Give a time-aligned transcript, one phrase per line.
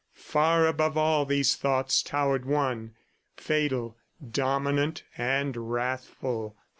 [0.15, 2.95] Far above all these thoughts towered one,
[3.37, 3.99] fatal,
[4.31, 6.57] dominant and wrathful.